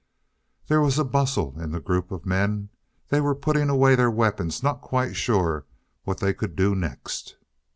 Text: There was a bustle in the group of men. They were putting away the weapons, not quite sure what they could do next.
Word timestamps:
There 0.65 0.81
was 0.81 0.97
a 0.97 1.03
bustle 1.05 1.59
in 1.59 1.69
the 1.69 1.79
group 1.79 2.09
of 2.11 2.25
men. 2.25 2.69
They 3.09 3.21
were 3.21 3.35
putting 3.35 3.69
away 3.69 3.93
the 3.93 4.09
weapons, 4.09 4.63
not 4.63 4.81
quite 4.81 5.15
sure 5.15 5.67
what 6.05 6.17
they 6.17 6.33
could 6.33 6.55
do 6.55 6.73
next. 6.73 7.35